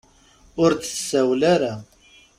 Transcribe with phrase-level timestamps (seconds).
[0.63, 1.73] Ur d-tsawel ara.